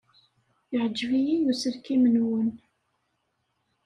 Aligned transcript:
Yeɛjeb-iyi 0.73 1.35
uselkim-nwen. 1.49 2.49